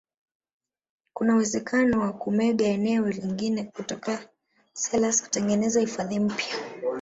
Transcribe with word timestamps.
kuna 1.13 1.33
uwezekano 1.33 1.99
wa 2.01 2.13
kumega 2.13 2.65
eneo 2.65 3.09
lingine 3.09 3.63
kutoka 3.63 4.29
selous 4.73 5.23
kutengeneza 5.23 5.79
hifadhi 5.79 6.19
mpya 6.19 6.55